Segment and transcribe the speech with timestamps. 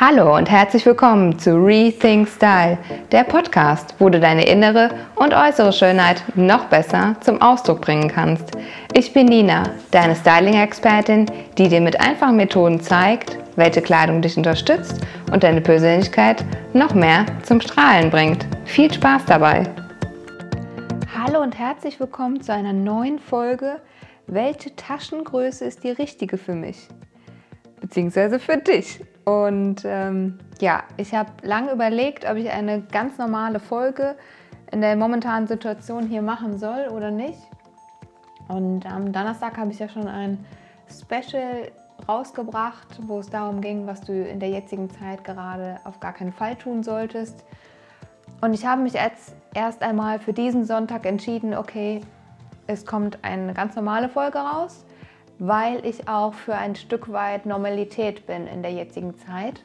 [0.00, 2.78] Hallo und herzlich willkommen zu Rethink Style,
[3.10, 8.52] der Podcast, wo du deine innere und äußere Schönheit noch besser zum Ausdruck bringen kannst.
[8.94, 11.26] Ich bin Nina, deine Styling-Expertin,
[11.58, 16.44] die dir mit einfachen Methoden zeigt, welche Kleidung dich unterstützt und deine Persönlichkeit
[16.74, 18.46] noch mehr zum Strahlen bringt.
[18.66, 19.64] Viel Spaß dabei!
[21.12, 23.80] Hallo und herzlich willkommen zu einer neuen Folge.
[24.28, 26.86] Welche Taschengröße ist die richtige für mich?
[27.80, 29.00] Beziehungsweise für dich.
[29.28, 34.16] Und ähm, ja, ich habe lange überlegt, ob ich eine ganz normale Folge
[34.72, 37.38] in der momentanen Situation hier machen soll oder nicht.
[38.48, 40.46] Und am Donnerstag habe ich ja schon ein
[40.90, 41.70] Special
[42.08, 46.32] rausgebracht, wo es darum ging, was du in der jetzigen Zeit gerade auf gar keinen
[46.32, 47.44] Fall tun solltest.
[48.40, 52.00] Und ich habe mich jetzt erst einmal für diesen Sonntag entschieden, okay,
[52.66, 54.86] es kommt eine ganz normale Folge raus
[55.38, 59.62] weil ich auch für ein Stück weit Normalität bin in der jetzigen Zeit.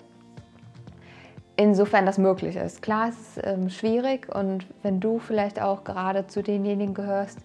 [1.55, 2.81] Insofern das möglich ist.
[2.81, 7.39] Klar, es ist ähm, schwierig und wenn du vielleicht auch gerade zu denjenigen gehörst,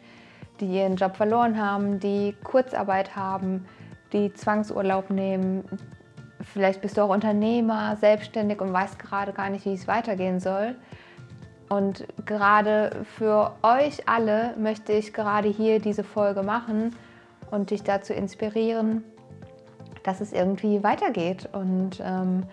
[0.60, 3.66] die ihren Job verloren haben, die Kurzarbeit haben,
[4.12, 5.64] die Zwangsurlaub nehmen,
[6.42, 10.74] vielleicht bist du auch Unternehmer, selbstständig und weißt gerade gar nicht, wie es weitergehen soll.
[11.68, 16.94] Und gerade für euch alle möchte ich gerade hier diese Folge machen,
[17.50, 19.04] und dich dazu inspirieren,
[20.02, 21.48] dass es irgendwie weitergeht.
[21.52, 22.44] Und ähm,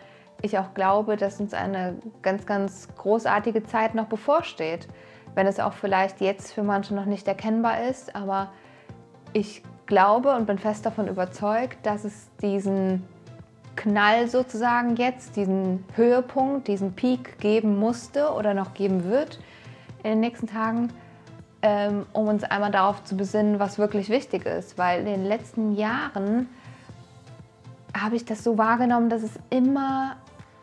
[0.42, 4.88] ich auch glaube, dass uns eine ganz, ganz großartige Zeit noch bevorsteht.
[5.34, 8.52] Wenn es auch vielleicht jetzt für manche noch nicht erkennbar ist, aber
[9.34, 13.04] ich glaube und bin fest davon überzeugt, dass es diesen
[13.76, 19.40] Knall sozusagen jetzt, diesen Höhepunkt, diesen Peak geben musste oder noch geben wird
[20.04, 20.90] in den nächsten Tagen
[21.66, 24.78] ähm, um uns einmal darauf zu besinnen, was wirklich wichtig ist.
[24.78, 26.48] Weil in den letzten Jahren
[28.00, 30.16] habe ich das so wahrgenommen, dass es immer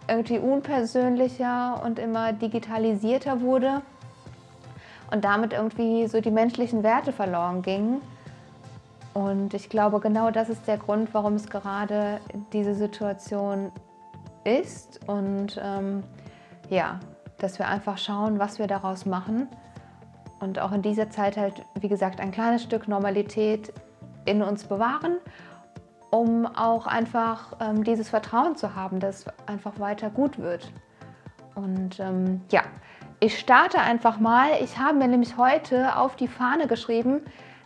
[0.07, 3.83] irgendwie unpersönlicher und immer digitalisierter wurde
[5.11, 8.01] und damit irgendwie so die menschlichen Werte verloren gingen.
[9.13, 12.21] Und ich glaube, genau das ist der Grund, warum es gerade
[12.53, 13.73] diese Situation
[14.45, 15.01] ist.
[15.09, 16.05] Und ähm,
[16.71, 17.01] ja,
[17.39, 19.49] dass wir einfach schauen, was wir daraus machen
[20.43, 23.73] und auch in dieser Zeit halt, wie gesagt, ein kleines Stück Normalität
[24.25, 25.19] in uns bewahren,
[26.11, 30.73] um auch einfach ähm, dieses Vertrauen zu haben, dass einfach weiter gut wird.
[31.55, 32.63] Und ähm, ja,
[33.21, 34.51] ich starte einfach mal.
[34.63, 37.21] Ich habe mir nämlich heute auf die Fahne geschrieben,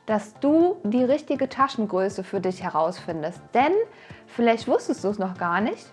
[0.04, 3.40] dass du die richtige Taschengröße für dich herausfindest.
[3.54, 3.72] Denn
[4.26, 5.92] vielleicht wusstest du es noch gar nicht.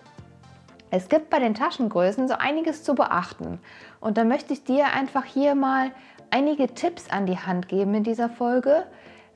[0.90, 3.58] Es gibt bei den Taschengrößen so einiges zu beachten.
[4.00, 5.90] Und da möchte ich dir einfach hier mal
[6.34, 8.86] einige Tipps an die Hand geben in dieser Folge,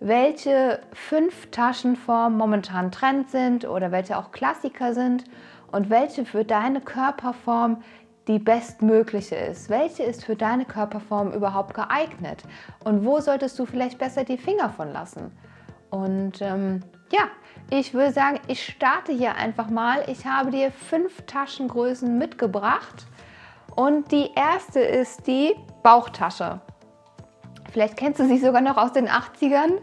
[0.01, 5.23] welche fünf Taschenformen momentan Trend sind oder welche auch Klassiker sind
[5.71, 7.83] und welche für deine Körperform
[8.27, 9.71] die bestmögliche ist.
[9.71, 12.43] Welche ist für deine Körperform überhaupt geeignet?
[12.85, 15.31] Und wo solltest du vielleicht besser die Finger von lassen?
[15.91, 16.83] Und ähm,
[17.13, 17.29] ja,
[17.71, 20.03] ich würde sagen, ich starte hier einfach mal.
[20.09, 23.07] Ich habe dir fünf Taschengrößen mitgebracht.
[23.77, 25.55] Und die erste ist die
[25.85, 26.61] Bauchtasche.
[27.73, 29.79] Vielleicht kennst du sie sogar noch aus den 80ern.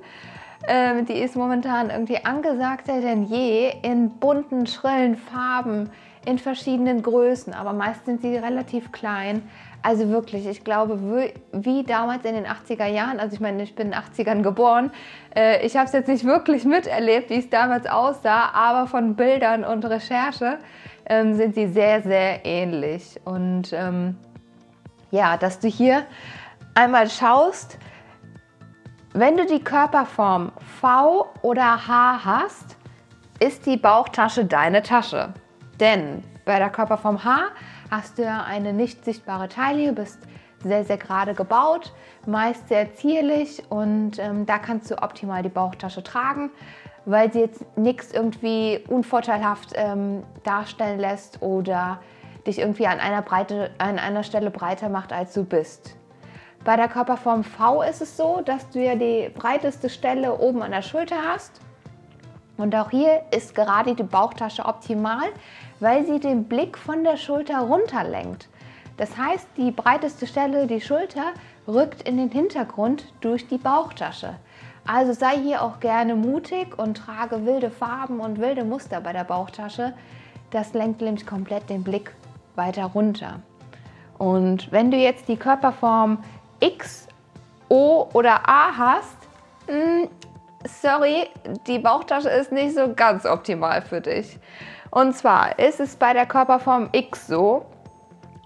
[0.67, 5.89] Ähm, die ist momentan irgendwie angesagter denn je in bunten, schrillen Farben,
[6.25, 9.43] in verschiedenen Größen, aber meist sind sie relativ klein.
[9.83, 10.99] Also wirklich, ich glaube,
[11.51, 14.91] wie damals in den 80er Jahren, also ich meine, ich bin in den 80ern geboren,
[15.35, 19.63] äh, ich habe es jetzt nicht wirklich miterlebt, wie es damals aussah, aber von Bildern
[19.63, 20.57] und Recherche
[21.05, 23.21] ähm, sind sie sehr, sehr ähnlich.
[23.25, 24.17] Und ähm,
[25.11, 26.03] ja, dass du hier
[26.75, 27.79] einmal schaust,
[29.13, 32.77] wenn du die Körperform V oder H hast,
[33.39, 35.33] ist die Bauchtasche deine Tasche.
[35.79, 37.47] Denn bei der Körperform H
[37.89, 40.19] hast du eine nicht sichtbare Taille, bist
[40.63, 41.93] sehr, sehr gerade gebaut,
[42.25, 46.49] meist sehr zierlich und ähm, da kannst du optimal die Bauchtasche tragen,
[47.05, 51.99] weil sie jetzt nichts irgendwie unvorteilhaft ähm, darstellen lässt oder
[52.47, 55.95] dich irgendwie an einer, Breite, an einer Stelle breiter macht, als du bist.
[56.65, 60.71] Bei der Körperform V ist es so, dass du ja die breiteste Stelle oben an
[60.71, 61.61] der Schulter hast.
[62.57, 65.27] Und auch hier ist gerade die Bauchtasche optimal,
[65.79, 68.49] weil sie den Blick von der Schulter runter lenkt.
[68.97, 71.33] Das heißt, die breiteste Stelle, die Schulter,
[71.67, 74.33] rückt in den Hintergrund durch die Bauchtasche.
[74.87, 79.23] Also sei hier auch gerne mutig und trage wilde Farben und wilde Muster bei der
[79.23, 79.93] Bauchtasche.
[80.49, 82.15] Das lenkt nämlich komplett den Blick
[82.55, 83.41] weiter runter.
[84.17, 86.19] Und wenn du jetzt die Körperform
[86.59, 87.07] X,
[87.69, 89.17] O oder A hast,
[89.67, 90.09] hm,
[90.65, 91.29] sorry,
[91.67, 94.39] die Bauchtasche ist nicht so ganz optimal für dich.
[94.91, 97.65] Und zwar ist es bei der Körperform X so,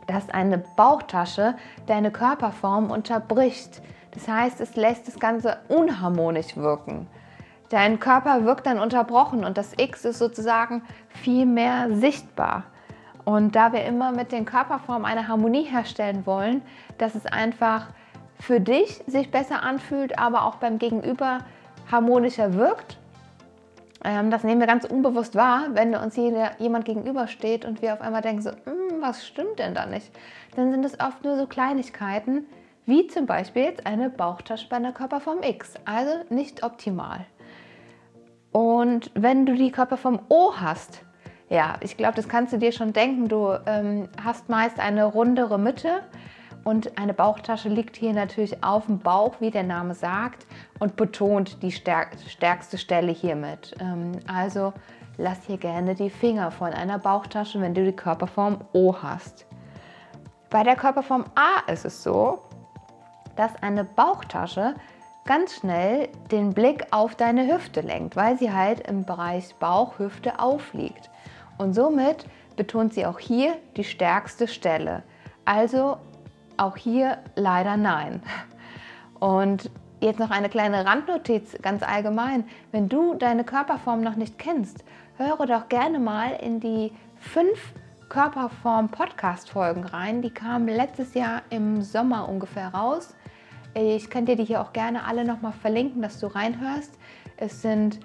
[0.07, 3.81] dass eine Bauchtasche deine Körperform unterbricht.
[4.11, 7.07] Das heißt, es lässt das Ganze unharmonisch wirken.
[7.69, 12.63] Dein Körper wirkt dann unterbrochen und das X ist sozusagen viel mehr sichtbar.
[13.25, 16.63] Und da wir immer mit den Körperformen eine Harmonie herstellen wollen,
[16.97, 17.87] dass es einfach
[18.39, 21.39] für dich sich besser anfühlt, aber auch beim Gegenüber
[21.91, 22.97] harmonischer wirkt,
[24.03, 28.21] ähm, das nehmen wir ganz unbewusst wahr, wenn uns jemand gegenübersteht und wir auf einmal
[28.21, 30.11] denken so, hm, was stimmt denn da nicht?
[30.55, 32.45] Dann sind es oft nur so Kleinigkeiten,
[32.85, 37.25] wie zum Beispiel jetzt eine Bauchtasche bei einer Körperform X, also nicht optimal.
[38.51, 41.01] Und wenn du die Körperform O hast,
[41.49, 45.59] ja, ich glaube, das kannst du dir schon denken, du ähm, hast meist eine rundere
[45.59, 46.01] Mitte
[46.63, 50.45] und eine Bauchtasche liegt hier natürlich auf dem Bauch, wie der Name sagt,
[50.79, 53.75] und betont die stärkste Stelle hiermit.
[53.79, 54.73] Ähm, also
[55.17, 59.45] lass hier gerne die Finger von einer Bauchtasche, wenn du die Körperform O hast.
[60.49, 62.39] Bei der Körperform A ist es so,
[63.35, 64.73] dass eine Bauchtasche
[65.25, 71.09] ganz schnell den Blick auf deine Hüfte lenkt, weil sie halt im Bereich Bauch-Hüfte aufliegt.
[71.57, 72.25] Und somit
[72.55, 75.03] betont sie auch hier die stärkste Stelle.
[75.45, 75.97] Also
[76.59, 78.21] auch hier leider nein.
[79.19, 79.69] Und
[80.01, 82.45] jetzt noch eine kleine Randnotiz ganz allgemein.
[82.71, 84.83] Wenn du deine Körperform noch nicht kennst,
[85.17, 87.73] höre doch gerne mal in die fünf
[88.07, 90.21] Körperform Podcast Folgen rein.
[90.21, 93.15] Die kamen letztes Jahr im Sommer ungefähr raus.
[93.75, 96.97] Ich kann dir die hier auch gerne alle nochmal verlinken, dass du reinhörst.
[97.37, 97.99] Es sind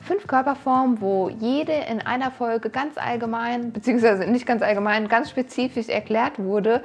[0.00, 5.88] fünf Körperformen, wo jede in einer Folge ganz allgemein, beziehungsweise nicht ganz allgemein, ganz spezifisch
[5.88, 6.84] erklärt wurde,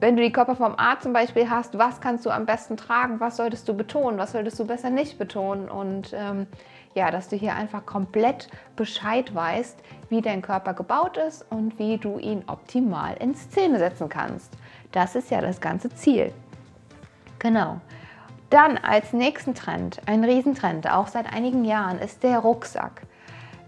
[0.00, 3.36] wenn du die Körperform A zum Beispiel hast, was kannst du am besten tragen, was
[3.36, 6.46] solltest du betonen, was solltest du besser nicht betonen und ähm,
[6.94, 9.78] ja, dass du hier einfach komplett Bescheid weißt,
[10.08, 14.52] wie dein Körper gebaut ist und wie du ihn optimal in Szene setzen kannst.
[14.92, 16.32] Das ist ja das ganze Ziel.
[17.38, 17.80] Genau.
[18.48, 23.02] Dann als nächsten Trend, ein Riesentrend, auch seit einigen Jahren, ist der Rucksack.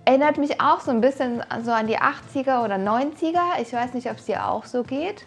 [0.05, 3.61] Erinnert mich auch so ein bisschen so an die 80er oder 90er.
[3.61, 5.27] Ich weiß nicht, ob es dir auch so geht.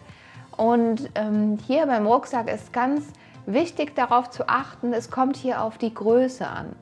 [0.56, 3.06] Und ähm, hier beim Rucksack ist ganz
[3.46, 6.76] wichtig darauf zu achten, es kommt hier auf die Größe an.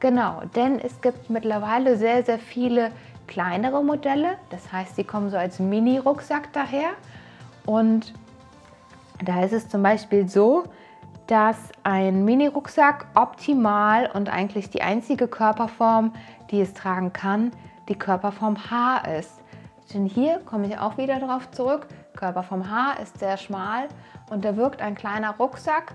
[0.00, 2.92] Genau, denn es gibt mittlerweile sehr, sehr viele
[3.26, 4.36] kleinere Modelle.
[4.50, 6.90] Das heißt, sie kommen so als Mini-Rucksack daher.
[7.66, 8.14] Und
[9.24, 10.64] da ist es zum Beispiel so,
[11.26, 16.12] dass ein Mini-Rucksack optimal und eigentlich die einzige Körperform,
[16.50, 17.50] die es tragen kann,
[17.88, 19.42] die Körperform H ist.
[19.92, 21.86] Denn hier komme ich auch wieder darauf zurück.
[22.18, 23.88] Körper vom Haar ist sehr schmal
[24.30, 25.94] und da wirkt ein kleiner Rucksack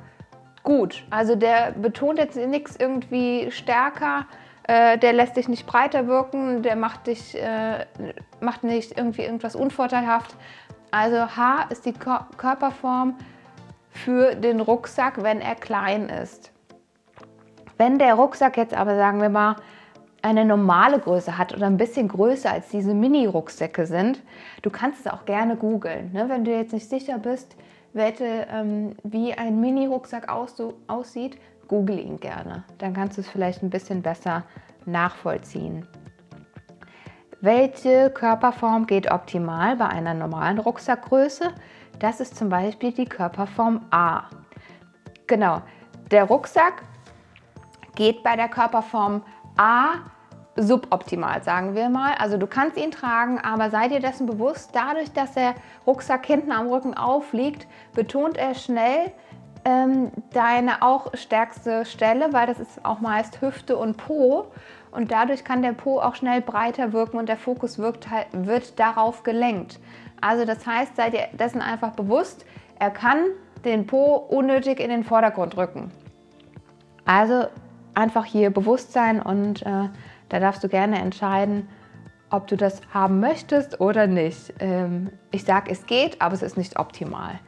[0.63, 1.03] gut.
[1.09, 4.25] Also der betont jetzt nichts irgendwie stärker,
[4.63, 7.85] äh, der lässt dich nicht breiter wirken, der macht dich äh,
[8.39, 10.35] macht nicht irgendwie irgendwas unvorteilhaft.
[10.91, 13.17] Also Haar ist die Ko Körperform
[13.89, 16.51] für den Rucksack, wenn er klein ist.
[17.77, 19.55] Wenn der Rucksack jetzt aber, sagen wir mal,
[20.23, 24.21] eine normale Größe hat oder ein bisschen größer als diese Mini-Rucksäcke sind,
[24.61, 26.11] du kannst es auch gerne googeln.
[26.13, 26.29] Ne?
[26.29, 27.55] Wenn du jetzt nicht sicher bist,
[27.91, 30.55] welche, ähm, wie ein Mini-Rucksack aus,
[30.87, 31.37] aussieht,
[31.67, 32.63] google ihn gerne.
[32.77, 34.43] Dann kannst du es vielleicht ein bisschen besser
[34.85, 35.85] nachvollziehen.
[37.41, 41.51] Welche Körperform geht optimal bei einer normalen Rucksackgröße?
[41.99, 44.23] Das ist zum Beispiel die Körperform A.
[45.27, 45.61] Genau,
[46.11, 46.83] der Rucksack
[47.95, 49.21] geht bei der Körperform
[49.57, 49.95] A
[50.55, 52.13] suboptimal, sagen wir mal.
[52.19, 55.55] Also du kannst ihn tragen, aber sei dir dessen bewusst, dadurch, dass der
[55.87, 59.11] Rucksack hinten am Rücken aufliegt, betont er schnell
[59.65, 64.47] ähm, deine auch stärkste Stelle, weil das ist auch meist Hüfte und Po.
[64.91, 69.23] Und dadurch kann der Po auch schnell breiter wirken und der Fokus wirkt, wird darauf
[69.23, 69.79] gelenkt.
[70.21, 72.45] Also das heißt, sei dir dessen einfach bewusst,
[72.77, 73.17] er kann
[73.65, 75.91] den Po unnötig in den Vordergrund rücken.
[77.05, 77.45] Also
[77.95, 79.89] einfach hier bewusst sein und äh,
[80.33, 81.69] da darfst du gerne entscheiden,
[82.31, 84.51] ob du das haben möchtest oder nicht.
[84.59, 87.39] Ähm, ich sage, es geht, aber es ist nicht optimal.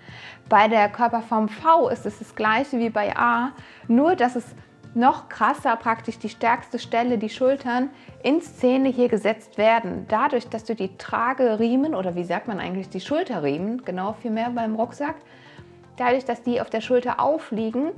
[0.49, 3.53] Bei der Körperform V ist es das gleiche wie bei A,
[3.87, 4.53] nur dass es
[4.93, 7.89] noch krasser praktisch die stärkste Stelle, die Schultern,
[8.21, 10.05] in Szene hier gesetzt werden.
[10.07, 14.51] Dadurch, dass du die Trageriemen oder wie sagt man eigentlich die Schulterriemen, genau viel mehr
[14.51, 15.15] beim Rucksack,
[15.97, 17.93] dadurch, dass die auf der Schulter aufliegen,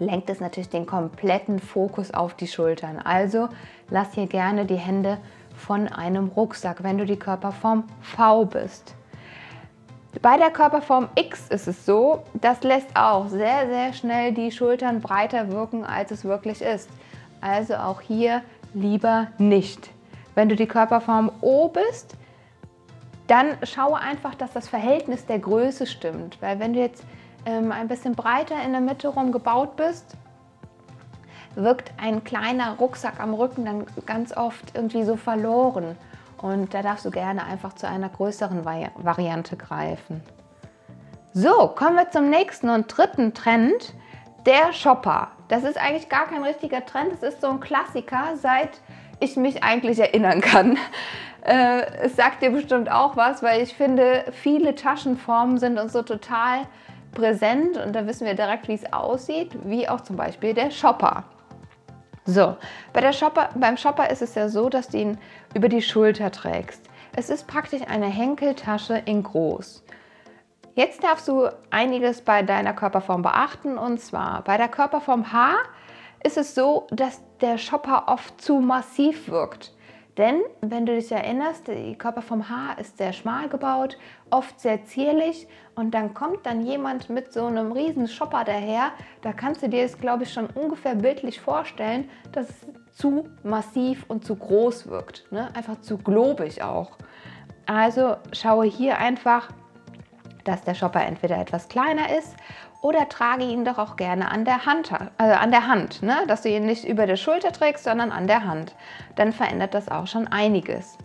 [0.00, 2.98] lenkt es natürlich den kompletten Fokus auf die Schultern.
[2.98, 3.48] Also
[3.90, 5.18] lass hier gerne die Hände
[5.56, 8.94] von einem Rucksack, wenn du die Körperform V bist.
[10.22, 15.00] Bei der Körperform X ist es so, das lässt auch sehr, sehr schnell die Schultern
[15.00, 16.90] breiter wirken, als es wirklich ist.
[17.40, 18.42] Also auch hier
[18.74, 19.90] lieber nicht.
[20.34, 22.16] Wenn du die Körperform O bist,
[23.28, 26.38] dann schaue einfach, dass das Verhältnis der Größe stimmt.
[26.40, 27.04] Weil wenn du jetzt
[27.46, 30.16] ähm, ein bisschen breiter in der Mitte rum gebaut bist,
[31.54, 35.96] wirkt ein kleiner Rucksack am Rücken dann ganz oft irgendwie so verloren.
[36.38, 40.22] Und da darfst du gerne einfach zu einer größeren Vari Variante greifen.
[41.32, 43.94] So, kommen wir zum nächsten und dritten Trend,
[44.46, 45.28] der Shopper.
[45.48, 48.80] Das ist eigentlich gar kein richtiger Trend, es ist so ein Klassiker, seit
[49.20, 50.78] ich mich eigentlich erinnern kann.
[51.42, 56.02] Äh, es sagt dir bestimmt auch was, weil ich finde, viele Taschenformen sind uns so
[56.02, 56.66] total
[57.12, 61.24] präsent und da wissen wir direkt, wie es aussieht, wie auch zum Beispiel der Shopper.
[62.24, 62.56] So,
[62.92, 65.18] bei der Shopper, beim Shopper ist es ja so, dass du ihn
[65.54, 66.82] über die Schulter trägst.
[67.16, 69.82] Es ist praktisch eine Henkeltasche in groß.
[70.74, 75.56] Jetzt darfst du einiges bei deiner Körperform beachten und zwar bei der Körperform H
[76.22, 79.72] ist es so, dass der Shopper oft zu massiv wirkt.
[80.20, 83.96] Denn, wenn du dich erinnerst, die Körperform H ist sehr schmal gebaut,
[84.28, 88.90] oft sehr zierlich und dann kommt dann jemand mit so einem riesen Shopper daher,
[89.22, 94.04] da kannst du dir das, glaube ich, schon ungefähr bildlich vorstellen, dass es zu massiv
[94.08, 95.24] und zu groß wirkt.
[95.32, 95.48] Ne?
[95.54, 96.98] Einfach zu globig auch.
[97.64, 99.48] Also schaue hier einfach,
[100.44, 102.36] dass der Shopper entweder etwas kleiner ist
[102.82, 106.16] oder trage ihn doch auch gerne an der Hand, also an der Hand ne?
[106.26, 108.74] dass du ihn nicht über der Schulter trägst, sondern an der Hand.
[109.16, 110.96] Dann verändert das auch schon einiges.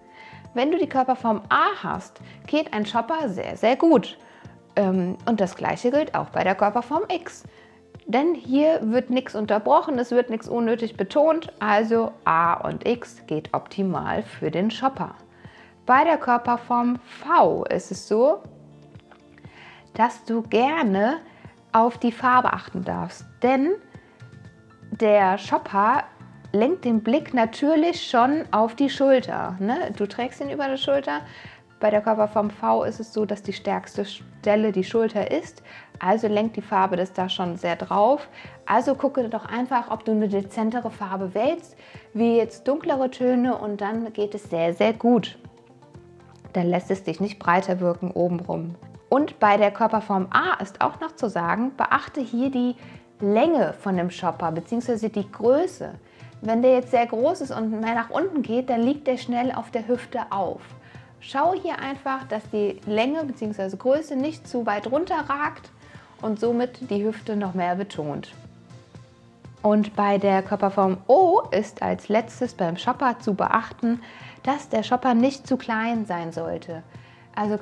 [0.54, 4.18] Wenn du die Körperform A hast, geht ein Shopper sehr, sehr gut.
[4.78, 7.44] Ähm, und das gleiche gilt auch bei der Körperform X.
[8.08, 13.54] Denn hier wird nichts unterbrochen, es wird nichts unnötig betont, also A und X geht
[13.54, 15.16] optimal für den Shopper.
[15.86, 18.44] Bei der Körperform V ist es so,
[19.96, 21.18] dass du gerne
[21.76, 23.26] auf die Farbe achten darfst.
[23.44, 23.74] Denn
[24.92, 26.06] der Shopper
[26.54, 29.58] lenkt den Blick natürlich schon auf die Schulter.
[29.60, 29.92] Ne?
[29.98, 31.20] Du trägst ihn über die Schulter.
[31.82, 35.64] Bei der Körperform V ist es so, dass die stärkste Stelle die Schulter ist.
[36.00, 38.30] Also lenkt die Farbe das da schon sehr drauf.
[38.66, 41.76] Also gucke doch einfach, ob du eine dezentere Farbe wählst,
[42.14, 45.38] wie jetzt dunklere Töne und dann geht es sehr, sehr gut.
[46.54, 48.76] Dann lässt es dich nicht breiter wirken obenrum.
[49.16, 52.76] Und bei der Körperform A ist auch noch zu sagen, beachte hier die
[53.22, 55.08] Länge von dem Shopper bzw.
[55.08, 55.92] die Größe.
[56.42, 59.54] Wenn der jetzt sehr groß ist und mehr nach unten geht, dann liegt der schnell
[59.54, 60.60] auf der Hüfte auf.
[61.22, 63.78] Schau hier einfach, dass die Länge bzw.
[63.78, 65.70] Größe nicht zu weit runter ragt
[66.22, 68.34] und somit die Hüfte noch mehr betont.
[69.62, 74.02] Und bei der Körperform O ist als letztes beim Shopper zu beachten,
[74.44, 76.84] dass der Shopper nicht zu klein sein sollte.
[77.36, 77.60] Also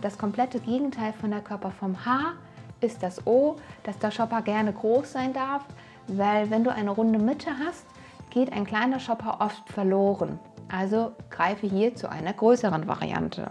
[0.00, 2.32] das komplette Gegenteil von der Körperform H
[2.80, 5.64] ist das O, dass der Shopper gerne groß sein darf,
[6.06, 7.86] weil wenn du eine runde Mitte hast,
[8.30, 10.38] geht ein kleiner Shopper oft verloren.
[10.72, 13.48] Also greife hier zu einer größeren Variante.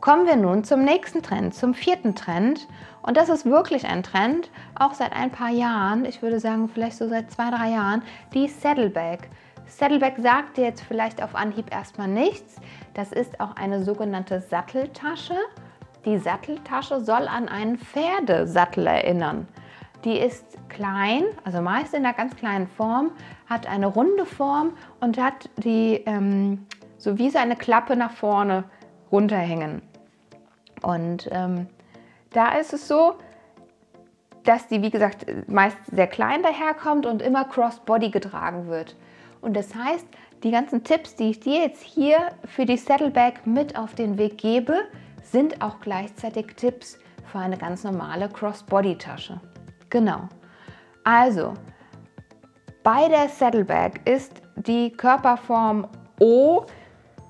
[0.00, 2.66] Kommen wir nun zum nächsten Trend, zum vierten Trend.
[3.02, 6.98] Und das ist wirklich ein Trend, auch seit ein paar Jahren, ich würde sagen vielleicht
[6.98, 8.02] so seit zwei, drei Jahren,
[8.34, 9.30] die Saddleback.
[9.78, 12.56] Saddleback sagt dir jetzt vielleicht auf Anhieb erstmal nichts.
[12.94, 15.36] Das ist auch eine sogenannte Satteltasche.
[16.04, 19.48] Die Satteltasche soll an einen Pferdesattel erinnern.
[20.04, 23.12] Die ist klein, also meist in einer ganz kleinen Form,
[23.48, 26.66] hat eine runde Form und hat die ähm,
[26.98, 28.64] so wie so eine Klappe nach vorne
[29.10, 29.82] runterhängen.
[30.82, 31.68] Und ähm,
[32.30, 33.14] da ist es so,
[34.44, 38.96] dass die, wie gesagt, meist sehr klein daherkommt und immer crossbody getragen wird.
[39.42, 40.06] Und das heißt,
[40.42, 44.38] die ganzen Tipps, die ich dir jetzt hier für die Saddleback mit auf den Weg
[44.38, 44.74] gebe,
[45.22, 46.98] sind auch gleichzeitig Tipps
[47.30, 49.40] für eine ganz normale Crossbody-Tasche.
[49.90, 50.28] Genau.
[51.04, 51.54] Also,
[52.82, 55.86] bei der Saddleback ist die Körperform
[56.20, 56.64] O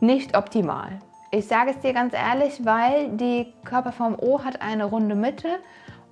[0.00, 0.99] nicht optimal.
[1.31, 5.49] Ich sage es dir ganz ehrlich, weil die Körperform O hat eine runde Mitte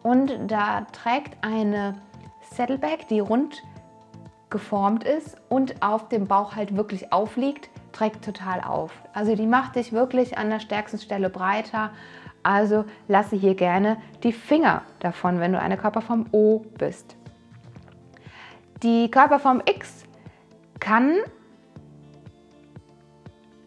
[0.02, 1.94] und da trägt eine
[2.52, 3.62] Saddleback, die rund
[4.50, 8.92] geformt ist und auf dem Bauch halt wirklich aufliegt, trägt total auf.
[9.12, 11.90] Also die macht dich wirklich an der stärksten Stelle breiter.
[12.42, 17.16] Also lasse hier gerne die Finger davon, wenn du eine Körperform O bist.
[18.82, 20.04] Die Körperform X
[20.78, 21.16] kann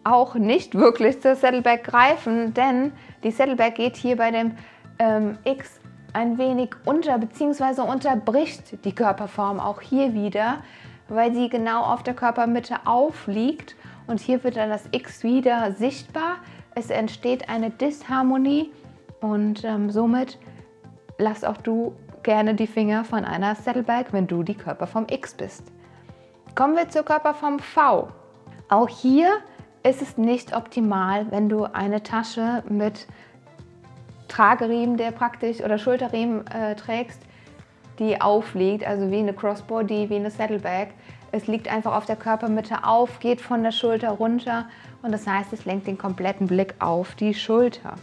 [0.04, 2.92] auch nicht wirklich zur Saddleback greifen, denn
[3.24, 4.56] die Saddleback geht hier bei dem
[5.00, 5.80] ähm, X
[6.13, 7.82] ein wenig unter bzw.
[7.82, 10.58] unterbricht die Körperform auch hier wieder,
[11.10, 13.75] weil sie genau auf der Körpermitte aufliegt
[14.08, 16.36] und hier wird dann das X wieder sichtbar.
[16.75, 18.72] Es entsteht eine Disharmonie
[19.22, 20.38] und ähm, somit
[21.17, 21.93] lass auch du
[22.24, 25.72] gerne die Finger von einer Saddleback, wenn du die Körperform X bist.
[26.55, 28.10] Kommen wir zur Körperform V.
[28.70, 29.29] Auch hier
[29.84, 33.08] ist es nicht optimal, wenn du eine Tasche mit
[34.34, 37.22] Trageriemen, der praktisch oder Schulterriemen äh, trägst,
[38.00, 40.88] die aufliegt, also wie eine Crossbody, wie eine Saddlebag.
[41.32, 44.66] Es liegt einfach auf der Körpermitte auf, geht von der Schulter runter
[45.04, 47.94] und das heißt, es lenkt den kompletten Blick auf die Schulter.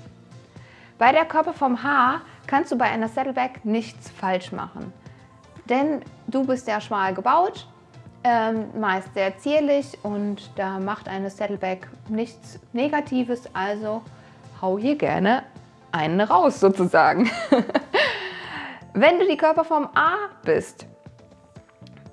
[0.99, 4.93] Bei der Körperform H kannst du bei einer Saddlebag nichts falsch machen,
[5.69, 7.67] denn du bist ja schmal gebaut,
[8.23, 14.03] ähm, meist sehr zierlich und da macht eine Saddlebag nichts Negatives, also
[14.61, 15.43] hau hier gerne
[15.93, 17.31] einen raus sozusagen.
[18.95, 20.87] Wenn du die Körperform A bist,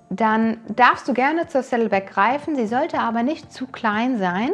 [0.10, 2.56] dann darfst du gerne zur Saddleback greifen.
[2.56, 4.52] Sie sollte aber nicht zu klein sein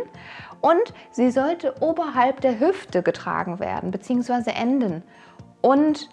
[0.62, 5.04] und sie sollte oberhalb der Hüfte getragen werden, beziehungsweise enden.
[5.62, 6.10] Und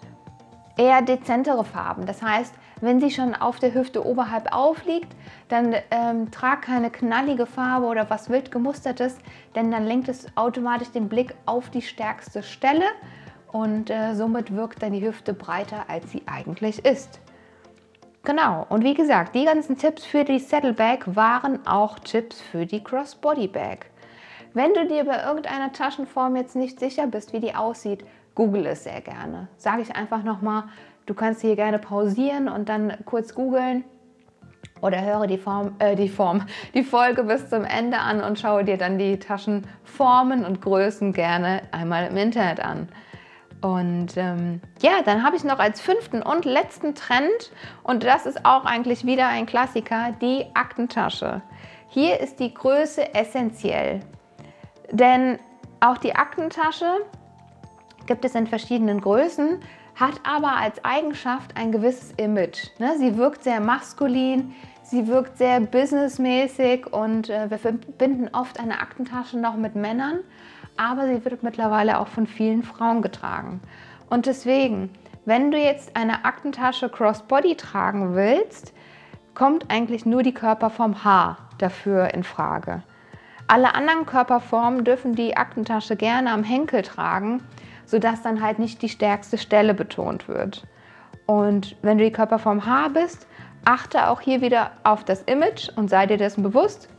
[0.77, 2.05] eher dezentere Farben.
[2.05, 5.15] Das heißt, wenn sie schon auf der Hüfte oberhalb aufliegt,
[5.47, 9.17] dann ähm, trag keine knallige Farbe oder was wild gemustertes,
[9.55, 12.85] denn dann lenkt es automatisch den Blick auf die stärkste Stelle
[13.51, 17.19] und äh, somit wirkt dann die Hüfte breiter, als sie eigentlich ist.
[18.23, 22.83] Genau, und wie gesagt, die ganzen Tipps für die Saddlebag waren auch Tipps für die
[22.83, 23.87] Crossbody Bag.
[24.53, 28.83] Wenn du dir bei irgendeiner Taschenform jetzt nicht sicher bist, wie die aussieht, google es
[28.83, 29.47] sehr gerne.
[29.57, 30.65] Sage ich einfach nochmal,
[31.05, 33.83] du kannst hier gerne pausieren und dann kurz googeln
[34.81, 38.63] oder höre die Form, äh, die Form, die Folge bis zum Ende an und schaue
[38.63, 42.89] dir dann die Taschenformen und Größen gerne einmal im Internet an.
[43.61, 47.51] Und ähm, ja, dann habe ich noch als fünften und letzten Trend,
[47.83, 51.43] und das ist auch eigentlich wieder ein Klassiker, die Aktentasche.
[51.87, 53.99] Hier ist die Größe essentiell,
[54.91, 55.37] denn
[55.79, 56.87] auch die Aktentasche
[58.07, 59.59] gibt es in verschiedenen Größen,
[59.95, 62.69] hat aber als Eigenschaft ein gewisses Image.
[62.79, 62.95] Ne?
[62.97, 69.37] Sie wirkt sehr maskulin, sie wirkt sehr businessmäßig und äh, wir verbinden oft eine Aktentasche
[69.37, 70.19] noch mit Männern
[70.77, 73.61] aber sie wird mittlerweile auch von vielen Frauen getragen.
[74.09, 74.89] Und deswegen,
[75.25, 78.73] wenn du jetzt eine Aktentasche Crossbody tragen willst,
[79.33, 82.83] kommt eigentlich nur die Körperform H dafür in Frage.
[83.47, 87.43] Alle anderen Körperformen dürfen die Aktentasche gerne am Henkel tragen,
[87.85, 90.65] sodass dann halt nicht die stärkste Stelle betont wird.
[91.25, 93.27] Und wenn du die Körperform H bist,
[93.65, 96.89] achte auch hier wieder auf das Image und sei dir dessen bewusst,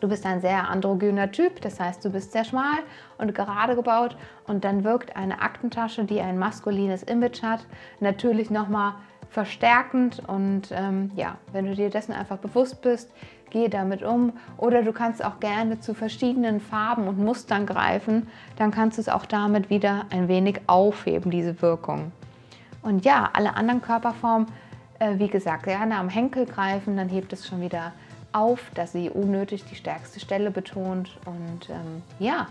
[0.00, 2.78] Du bist ein sehr androgyner Typ, das heißt, du bist sehr schmal
[3.18, 4.16] und gerade gebaut.
[4.46, 7.66] Und dann wirkt eine Aktentasche, die ein maskulines Image hat,
[8.00, 8.94] natürlich nochmal
[9.28, 10.22] verstärkend.
[10.26, 13.12] Und ähm, ja, wenn du dir dessen einfach bewusst bist,
[13.50, 14.32] gehe damit um.
[14.56, 19.08] Oder du kannst auch gerne zu verschiedenen Farben und Mustern greifen, dann kannst du es
[19.08, 22.12] auch damit wieder ein wenig aufheben, diese Wirkung.
[22.82, 24.48] Und ja, alle anderen Körperformen,
[24.98, 27.92] äh, wie gesagt, gerne am Henkel greifen, dann hebt es schon wieder
[28.32, 31.18] auf, dass sie unnötig die stärkste Stelle betont.
[31.26, 32.46] Und ähm, ja,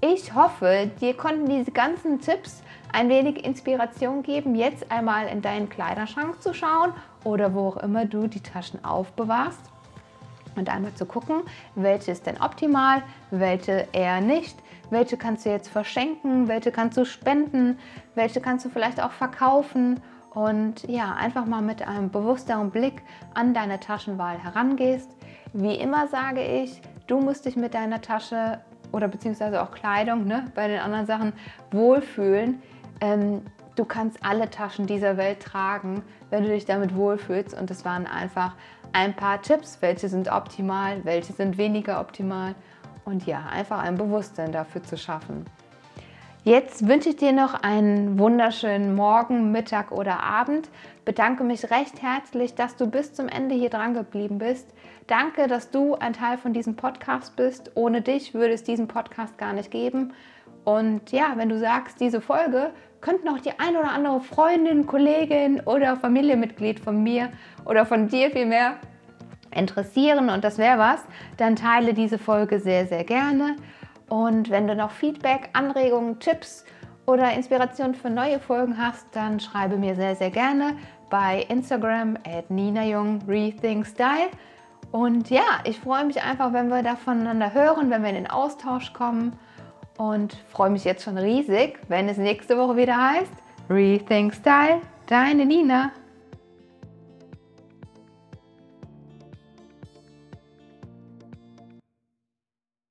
[0.00, 5.68] ich hoffe, dir konnten diese ganzen Tipps ein wenig Inspiration geben, jetzt einmal in deinen
[5.68, 6.92] Kleiderschrank zu schauen
[7.24, 9.73] oder wo auch immer du die Taschen aufbewahrst
[10.56, 11.42] und einmal zu gucken,
[11.74, 14.56] welche ist denn optimal, welche eher nicht,
[14.90, 17.78] welche kannst du jetzt verschenken, welche kannst du spenden,
[18.14, 20.00] welche kannst du vielleicht auch verkaufen
[20.34, 23.02] und ja, einfach mal mit einem bewussteren Blick
[23.34, 25.10] an deine Taschenwahl herangehst.
[25.52, 28.60] Wie immer sage ich, du musst dich mit deiner Tasche
[28.92, 31.32] oder beziehungsweise auch Kleidung, ne, bei den anderen Sachen
[31.70, 32.62] wohlfühlen.
[33.00, 33.42] Ähm,
[33.76, 37.58] du kannst alle Taschen dieser Welt tragen, wenn du dich damit wohlfühlst.
[37.58, 38.54] Und das waren einfach
[38.94, 42.54] ein paar Tipps, welche sind optimal, welche sind weniger optimal.
[43.04, 45.44] Und ja, einfach ein Bewusstsein dafür zu schaffen.
[46.44, 50.68] Jetzt wünsche ich dir noch einen wunderschönen Morgen, Mittag oder Abend.
[51.04, 54.68] Bedanke mich recht herzlich, dass du bis zum Ende hier dran geblieben bist.
[55.06, 57.72] Danke, dass du ein Teil von diesem Podcast bist.
[57.74, 60.12] Ohne dich würde es diesen Podcast gar nicht geben.
[60.64, 62.70] Und ja, wenn du sagst, diese Folge
[63.04, 67.28] könnte noch die ein oder andere Freundin, Kollegin oder Familienmitglied von mir
[67.66, 68.78] oder von dir vielmehr
[69.54, 71.04] interessieren und das wäre was,
[71.36, 73.56] dann teile diese Folge sehr, sehr gerne.
[74.08, 76.64] Und wenn du noch Feedback, Anregungen, Tipps
[77.06, 80.74] oder Inspirationen für neue Folgen hast, dann schreibe mir sehr, sehr gerne
[81.10, 84.30] bei Instagram at Nina Jung Rethink Style.
[84.92, 88.30] Und ja, ich freue mich einfach, wenn wir da voneinander hören, wenn wir in den
[88.30, 89.34] Austausch kommen.
[89.96, 93.32] Und freue mich jetzt schon riesig, wenn es nächste Woche wieder heißt
[93.70, 95.92] Rethink Style, deine Nina.